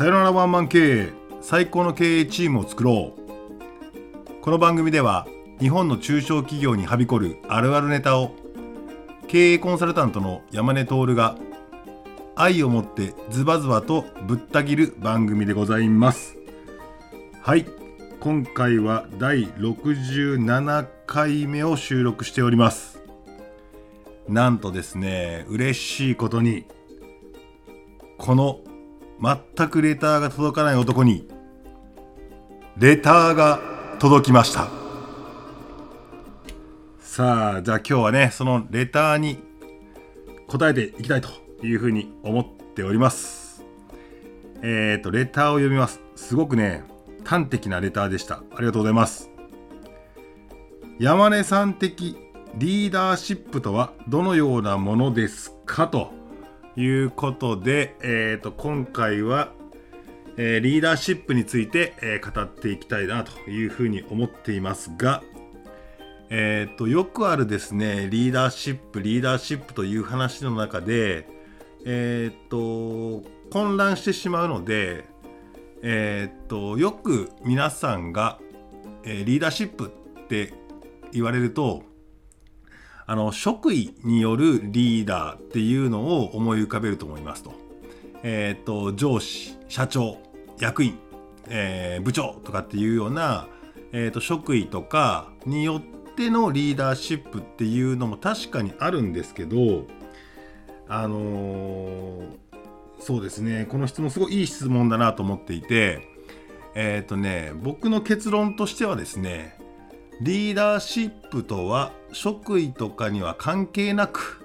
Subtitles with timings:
[0.00, 4.40] さよならワンマン経営最高の経営チームを作ろう。
[4.40, 5.26] この番組では
[5.58, 8.34] 日本の中小企業にはびこるあるあるネタを
[9.28, 11.36] 経営コンサルタントの山根徹が
[12.34, 16.38] 愛を持ってズバズバとぶった切る番組でございます。
[17.42, 17.66] はい。
[18.20, 23.02] 今回は第67回目を収録しております。
[24.30, 26.64] なんとですね嬉しいことに
[28.16, 28.60] この
[29.22, 31.28] 全くレターが届かない男に
[32.78, 33.60] レターが
[33.98, 34.68] 届きました。
[37.00, 39.38] さあじゃあ今日はねそのレターに
[40.46, 41.28] 答えていきたいと
[41.62, 43.62] いうふうに思っております。
[44.62, 46.00] えっ、ー、とレターを読みます。
[46.16, 46.84] すごくね
[47.24, 48.36] 端的なレターでした。
[48.36, 49.30] ありがとうございます。
[50.98, 52.16] 山根さん的
[52.54, 56.19] リーダーシップとはどのようなものですかと。
[56.76, 59.52] いうことで、えー、と今回は、
[60.36, 65.22] えー、リーダーシップについて、えー、語っていきたいなというふうに思っていますが、
[66.30, 71.28] えー、とよくあるですねリーダーシップリーダーシップという話の中で、
[71.84, 75.04] えー、と混乱してしまうので、
[75.82, 78.38] えー、とよく皆さんが、
[79.04, 80.54] えリーダーシップって
[81.10, 81.82] 言われると
[83.10, 87.52] あの職位によるリーダーっていうのを思い浮かべると思いますと。
[88.22, 90.18] えっ、ー、と上司社長
[90.60, 90.96] 役員、
[91.48, 93.48] えー、部長とかっていうような、
[93.90, 99.86] えーと、職位とかによってのリーダーシップっていうのも確かにあるんですけど
[100.86, 102.22] あのー、
[103.00, 106.06] そうですねこの質問すごいいい質問だなと思っていて
[106.76, 109.58] えっ、ー、とね僕の結論としてはですね
[110.20, 114.44] リーダーシップとは職位とかには関係なく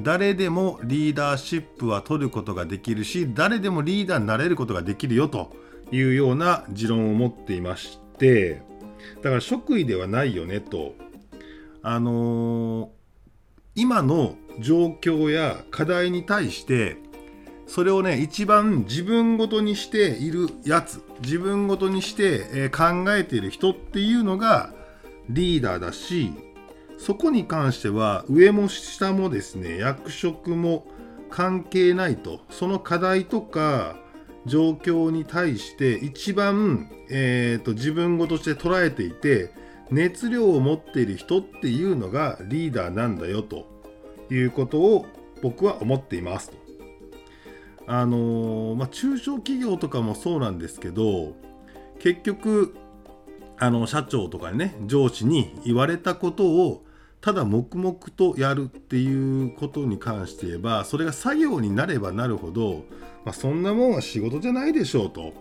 [0.00, 5.56] 誰でもリーダーシップは取ることができるし誰でもリーダーになれることができるよと
[5.90, 8.62] いうような持論を持っていまして
[9.16, 10.94] だから職位ではないよねと。
[11.82, 12.88] あのー、
[13.76, 16.96] 今の状況や課題に対して
[17.68, 24.72] それをね一番自分ごとにしているやつ自分ごとにして、えー、考えている人っていうのが
[25.28, 26.32] リーダーだし
[26.98, 30.86] そこに関しては上も下もですね役職も
[31.28, 33.96] 関係ないとその課題とか
[34.46, 39.52] 状況に対して一番、えーと、自分ごとして捉えていて
[39.90, 43.66] 熱量を持っている人っていうのがリーダーなんだよと
[44.30, 45.06] いうことを
[45.42, 46.56] 僕は思っていますと。
[47.88, 51.34] あのー、まあ、中小企業とかもそうなんですけど
[52.00, 52.74] 結局
[53.58, 56.84] あの社長とかね上司に言われたことを
[57.20, 62.84] ただ黙々とやるっていうことに関して言えばそれが作業になればなるほど、
[63.24, 65.32] まあ、そんなもんは仕事じゃないでしょうと。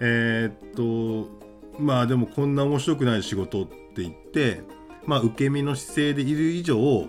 [0.00, 1.30] えー、っと
[1.78, 4.62] まあでもこんな面白くない仕事って言って
[5.06, 7.06] まあ受け身の姿勢でいる以上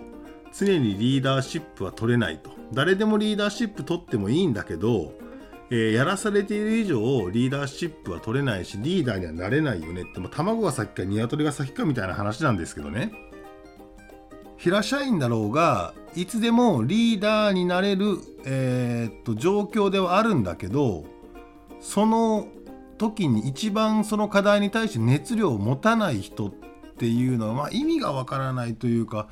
[0.56, 5.12] 常にリーダーシップは取れないと誰でもリーダーシップ取ってもいいんだけど
[5.74, 10.20] えー、やらされている以上リーダーシップは取れないしリーダーにはなれないよねって。
[10.20, 13.12] もう卵が先か鶏が先かみたいな話なんですけどね。
[14.56, 21.04] 平社員だろうがいつでもリーダーになれる、えー、っと状況ではあるんだけど
[21.80, 22.46] その
[22.96, 26.52] 時に一番その課題に対して熱量を持たない人っ
[26.96, 29.28] ていうのは、まあ、意味がわからないというか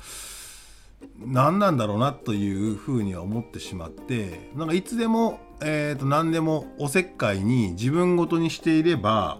[1.17, 9.39] 何なんだろうなというふうには思ってしまってなんかいつでもえー、と何でもおせっかいに自分ごとにしていれば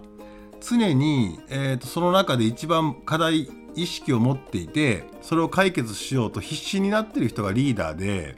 [0.61, 8.35] 常に、えー、とその中で一番課題意識を持っていてそれを解決しようと必死になってる人がリーダーで、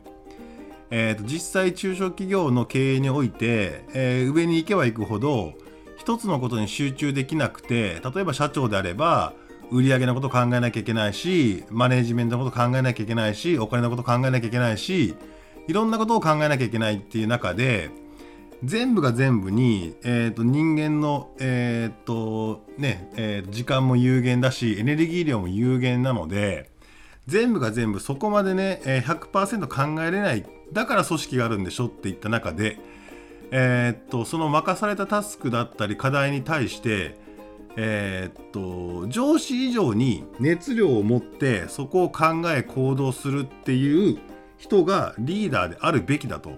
[0.90, 5.54] えー、と実際中小企業の経営において、えー、上に行けば行くほど
[5.98, 9.34] 一つのことに集中できなくて例えば社長であれば
[9.72, 15.16] 売上のこと考えなきゃいけないしマネジメントのこと考えなきゃいけないしお金のこと考えなきゃいけないし
[15.68, 17.90] いろんなことを考えなきゃいけないっていう中で
[18.64, 26.72] 全部が全部に、えーと、人間の、えーとねえー、時間も有限だしエネルギー量も有限なので
[27.28, 32.78] 全部が全部そこまでね、100%考えれないだから組織があるんでしょって言った中で、
[33.52, 37.24] えー、とその任されたタスクだったり課題に対して
[37.78, 44.18] えー、と上司以上に熱量を持ってそこを考え行動するっていう
[44.58, 46.54] 人がリーダーであるべきだと。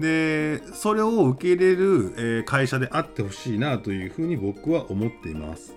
[0.00, 5.76] でそれを受け入れる、えー、会社であってほしいなというふうに僕は思っています。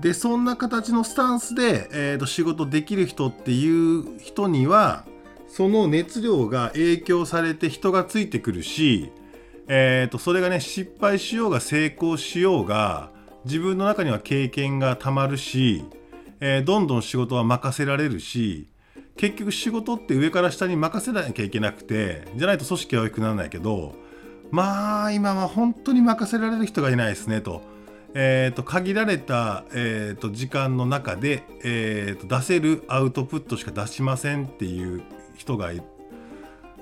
[0.00, 5.06] でそんな形のスタンスで、えーと、仕事できる人っていう人には
[5.48, 9.10] その熱量が影響されて人がついてくるし、
[9.68, 13.10] えーと、それがね失敗しようが成功しようが
[13.44, 15.84] 自分の中には経験がたまるし、
[16.40, 18.66] えー、どんどん仕事は任せられるし
[19.16, 23.94] 結局仕事って上から下に任せなきゃいけなくてじゃないと組織は大きくならないけど
[24.50, 27.62] まあ今は本当に任せられる人がいないですねと。
[28.18, 35.02] えーと、限られた、えーと、時間の中で、えーと、出せるアウトプットしか出しませんっていう
[35.36, 35.82] 人がい。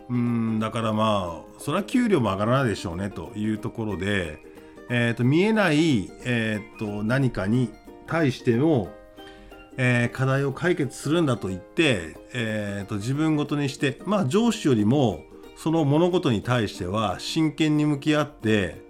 [0.08, 4.38] うんだからまあそれは給料も上がらないでしょうねというところで、
[4.90, 7.70] えー、と見えない、えー、と何かに
[8.06, 8.92] 対しての、
[9.76, 15.24] えー、課題を解決するんだと言って、えー、と自分ごとにしてまあ上司よりも
[15.56, 18.82] その物事に対しては真剣に向き合って、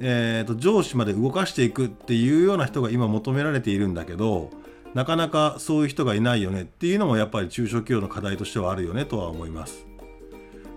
[0.00, 4.50] えー、と上司まで動かしていくっていうような人が今求められているんだけど
[4.94, 9.86] なかなかそういう人がいないよねっていうのもやっぱり中小企業の課題としてはあるよねとは思います。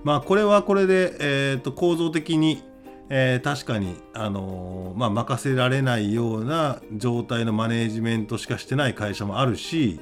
[0.04, 2.64] まあこれはこれで、えー、と構造的に、
[3.14, 10.00] えー、確かに、あのー、まあ、任せられないような状態のマネージメントしかしてない会社もあるし、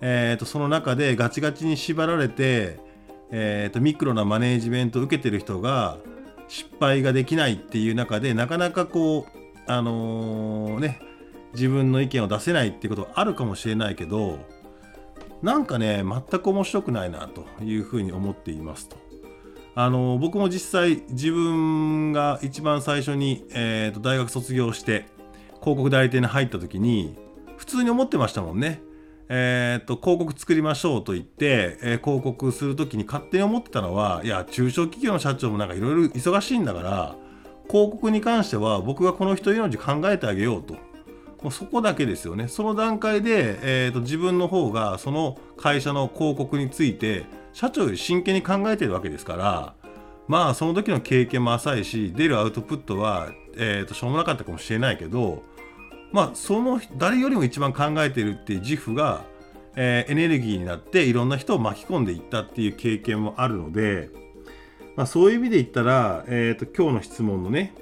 [0.00, 2.78] えー、とその中でガチガチに縛られて、
[3.32, 5.98] えー、とミクロなマネージメントを受けてる人が
[6.46, 11.00] 失敗ができないっていう中でなかなかこうあのー、ね
[11.52, 14.38] 自分の意見を出せないっていうことあるかもしれないけど
[15.42, 19.05] なんかね全く面白くないなというふうに思っていますと。
[19.78, 25.04] あの僕も実際自分が一番最初に、えー、と大学卒業して
[25.60, 27.14] 広告代理店に入った時に
[27.58, 28.80] 普通に思ってましたもんね。
[29.28, 37.16] えー、と広告作りましょうと言って、えー、広告する時に勝手に思ってたのはいや中小企業の社長もなんかいろいろ忙しいんだから
[37.68, 40.74] 広告に関しては僕がこの人命考えてあげようと
[41.42, 49.74] もうそこだけですよねその段階で、えー、と自分の方がその会社の広告について社長より真剣に考えてるわけですから
[50.28, 55.42] まあその時の経験も浅いし出るアウトプットは、えー、としょうもなかったかもしれないけど
[56.12, 59.24] まあ、その誰よりも一番考えてるっていう自負が、
[59.74, 64.10] えー、エネルギーになっていろんな人を巻き込んでいったっていう経験もあるので、
[64.94, 67.74] まあ、そういう意味で言ったら、えーと、今日の質問のね、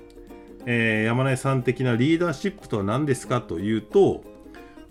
[0.66, 4.24] えー、山根さん的なリーダーシップとは何ですかというと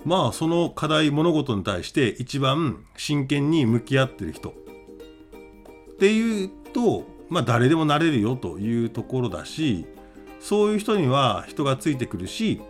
[0.06, 4.63] まあその課題物事に対して一番真剣に向き合ってる人。
[6.04, 9.86] っていうとまあ誰でもなれるよというところだし
[10.42, 12.62] そういう人には人がついてくるし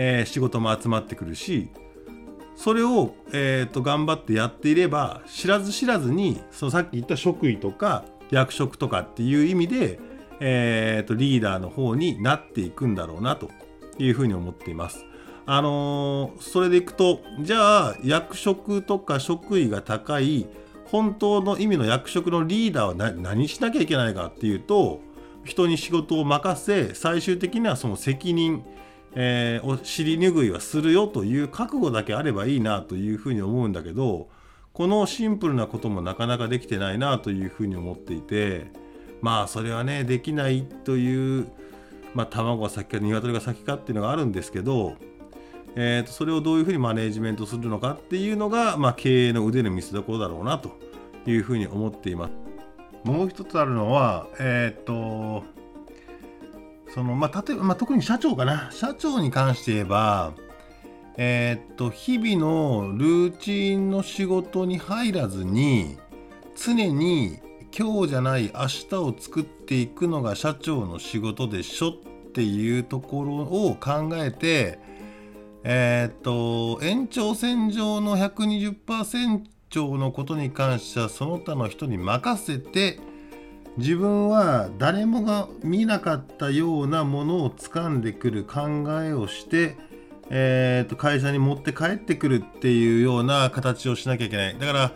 [0.00, 1.70] えー、仕事も集まってくるし
[2.54, 9.98] それを、えーと、頑張ってやっていれば知らず知らずにそのさっき言った職位とか役職とかっていう意味で、
[10.38, 13.50] えーと、リーダーの方になっていくんだろうなと
[13.98, 15.04] いうふうに思っています。
[15.46, 20.46] あのー、それでいくとじゃあ役職とか職位が高い
[20.90, 25.00] 本当の意味の役職のリーダーは何しなきゃいけないかっていうと
[25.44, 28.64] 人に仕事を任せ最終的にはその責任
[29.14, 34.28] えー、お尻拭いはするよという覚悟だけあればいいなというふうに思うんだけど
[34.72, 38.70] このシンプルなこともなかなかできてないなというふうに思っていて
[39.20, 41.48] まあそれはねできないという、
[42.14, 44.96] まあ、卵が先か鶏が先かっていうのがあるんですけど、
[45.80, 50.76] えー、とそれをどういうふうにマネージメントするのかっていうのが、まあ、経営の腕の見せ所だろうなと
[51.24, 52.32] いうふうに思っています。
[53.04, 55.44] もう一つあるのは、えっ、ー、と
[56.92, 60.32] そのまあ、例えば、まあ、特に社長かな社長に関して言えば
[61.16, 65.96] えー、っと日々のルーチンの仕事に入らずに
[66.56, 67.38] 常に
[67.78, 71.92] 今日じゃない明日を作っていくのが社長の仕事でしょっ
[72.32, 74.78] ていうところを考えて
[75.70, 82.98] えー、っと延長線上の120%のことに関してはその他の人に任せて
[83.76, 89.76] 自分は誰もが見なかったようなものを掴んでくる考えをして、
[90.30, 94.58] えー、と会社に持って帰ってくるっていうような形をしなきゃいけない。
[94.58, 94.92] だから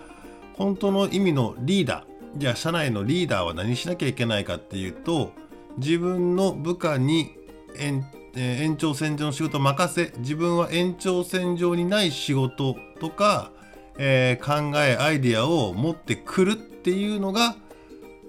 [0.55, 5.33] 本当の意味のリーダーじゃあ社内のリーダーは何しなきゃいけないかっていうと
[5.77, 7.37] 自分の部下に
[7.79, 10.13] 延,、えー、延長線上の仕事任せ。
[10.19, 13.53] 自分は延長線上にない仕事とか、
[13.99, 17.57] えー、考えアイデアを持ってくるっていうのが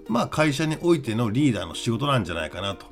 [0.08, 2.86] まあ、会社においてのリーダーの仕事なんじゃないかなと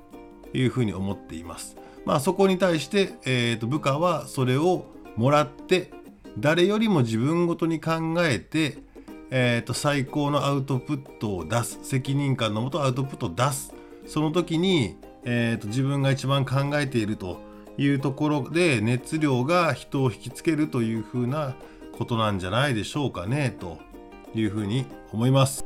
[0.53, 1.77] いうふうに思っています。
[2.05, 5.91] まあ、そこに対して、えー、と部下はそれをもらって
[6.37, 8.77] 誰よりも自分ごとに考えて、
[9.29, 11.79] えー、と最高のアウトプットを出す。
[11.83, 13.73] 責任感のもとアウトプットを出す。
[14.05, 17.39] その時に、えー、と自分が一番考えていると
[17.77, 21.55] いうところで熱量が人を引きつけるというふうな
[21.97, 23.79] ことなんじゃないでしょうかねと
[24.33, 25.65] いうふうに思います。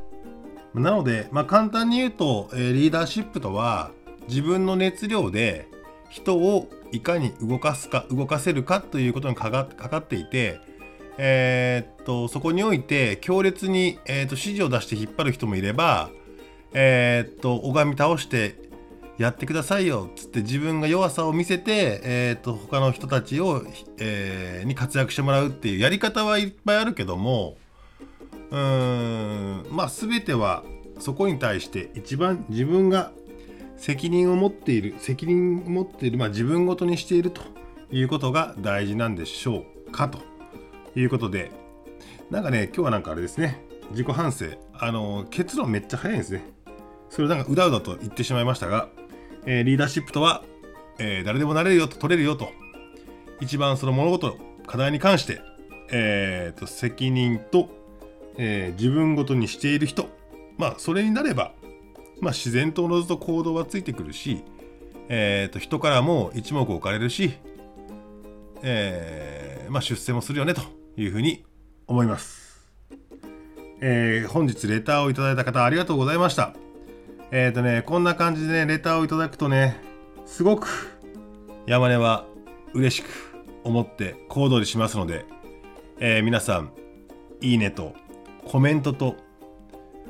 [0.73, 3.91] なので、まあ、簡単に言うと、えー、リーダーシップとは
[4.27, 5.69] 自分の熱量で
[6.09, 10.59] 人をいかに動かすか動かせるかということにかかかかっていて、
[11.17, 16.09] えー、っとそこにおいて強烈に、えー、っと指示を出して引っ張る人もいれば、
[16.73, 18.55] えー、っと拝み倒して
[19.17, 23.63] やってくださいよっつって自分が弱さを見せて、えー、と他の人たちを、
[23.97, 27.55] えー、に活躍してもらうっていうやり方はいっぱいあるけども
[28.51, 30.63] うーんまあ全ては
[30.99, 33.11] そこに対して一番自分が
[33.77, 37.41] 責任を持っている責任を持っている、まあ、自分ごとにしていると
[37.91, 40.19] いうことが大事なんでしょうかと
[40.97, 41.51] いうことで
[42.29, 44.45] なんかね今日はなんかあれですね自己反省。
[44.73, 46.43] あの結論めっちゃ早いんですね。
[47.09, 48.89] それなんかうだうだと言ってしまいましたが
[49.45, 50.43] えー、リーダーシップとは、
[50.99, 52.49] えー、誰でもなれるよと取れるよと
[53.41, 55.41] 一番その物事課題に関して、
[55.91, 57.69] えーと、責任と、
[58.37, 60.09] えー、自分ごとにしている人
[60.57, 61.53] まあそれになれば、
[62.21, 64.43] まあ、自然とおのずと行動はついてくるし、
[65.09, 67.33] えーと、人からも一目置かれるし、
[68.63, 70.61] えーまあ、出世もするよねと
[70.97, 71.45] いうふうに
[71.87, 72.45] 思います。
[73.81, 76.55] えー、本日レターをいただいた方ありがとうございました。
[77.31, 79.77] えっ、ー、とね、こんな感じでね、レターをいただくとね、
[80.25, 80.99] すごく
[81.65, 82.25] 山根は
[82.73, 83.07] 嬉しく
[83.63, 85.25] 思って行動にしますので、
[85.99, 86.71] えー、皆さん、
[87.41, 87.93] いいねと
[88.45, 89.15] コメントと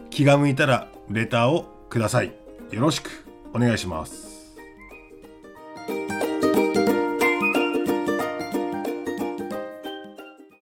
[0.09, 2.33] 気が向いたらレターをください。
[2.71, 4.34] よろしくお願いします。